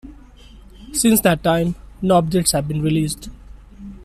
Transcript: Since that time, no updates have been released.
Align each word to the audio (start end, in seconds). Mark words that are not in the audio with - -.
Since 0.93 1.21
that 1.21 1.43
time, 1.43 1.75
no 2.01 2.19
updates 2.19 2.53
have 2.53 2.67
been 2.67 2.81
released. 2.81 3.29